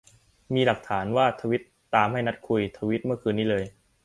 [0.53, 1.63] มีหลักฐานว่าทวีต
[1.95, 3.63] ตามให้นัดคุย ทวีตเมื่อคืนนี้เลย